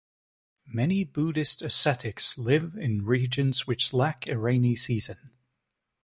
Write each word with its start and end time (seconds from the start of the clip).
Many 0.65 1.03
Buddhist 1.03 1.61
ascetics 1.61 2.35
live 2.35 2.75
in 2.75 3.05
regions 3.05 3.67
which 3.67 3.93
lack 3.93 4.25
a 4.25 4.35
rainy 4.35 4.75
season. 4.75 5.29